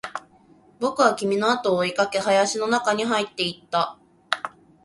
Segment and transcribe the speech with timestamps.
[0.79, 3.99] 僕は君のあとを追いかけ、林の中に入っていった